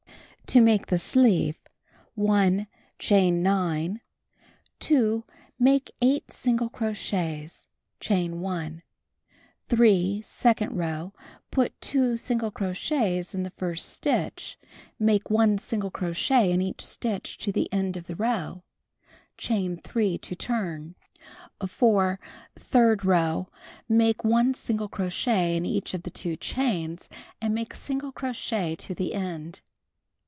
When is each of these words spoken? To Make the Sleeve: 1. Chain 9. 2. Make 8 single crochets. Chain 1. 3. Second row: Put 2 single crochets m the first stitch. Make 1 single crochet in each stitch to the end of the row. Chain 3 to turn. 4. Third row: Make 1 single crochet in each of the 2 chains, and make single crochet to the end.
To 0.47 0.59
Make 0.59 0.87
the 0.87 0.99
Sleeve: 0.99 1.57
1. 2.15 2.67
Chain 2.99 3.41
9. 3.41 4.01
2. 4.81 5.23
Make 5.57 5.91
8 6.01 6.29
single 6.29 6.67
crochets. 6.67 7.67
Chain 8.01 8.41
1. 8.41 8.83
3. 9.69 10.21
Second 10.21 10.75
row: 10.77 11.13
Put 11.51 11.79
2 11.79 12.17
single 12.17 12.51
crochets 12.51 13.33
m 13.33 13.43
the 13.43 13.51
first 13.51 13.87
stitch. 13.93 14.59
Make 14.99 15.29
1 15.29 15.57
single 15.57 15.89
crochet 15.89 16.51
in 16.51 16.61
each 16.61 16.83
stitch 16.85 17.37
to 17.37 17.53
the 17.53 17.71
end 17.71 17.95
of 17.95 18.07
the 18.07 18.17
row. 18.17 18.63
Chain 19.37 19.77
3 19.77 20.17
to 20.17 20.35
turn. 20.35 20.95
4. 21.65 22.19
Third 22.59 23.05
row: 23.05 23.47
Make 23.87 24.25
1 24.25 24.53
single 24.55 24.89
crochet 24.89 25.55
in 25.55 25.65
each 25.65 25.93
of 25.93 26.03
the 26.03 26.09
2 26.11 26.35
chains, 26.35 27.07
and 27.39 27.55
make 27.55 27.73
single 27.73 28.11
crochet 28.11 28.75
to 28.75 28.93
the 28.93 29.13
end. 29.13 29.61